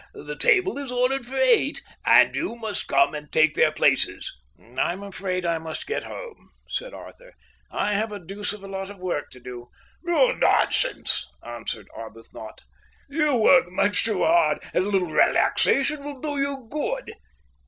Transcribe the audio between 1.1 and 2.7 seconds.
for eight, and you